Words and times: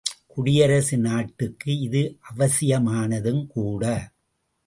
குடியரசு 0.27 0.97
நாட்டுக்கு 0.97 1.71
இது 1.79 2.01
அவசியமானதும் 2.29 3.43
கூட! 3.47 3.83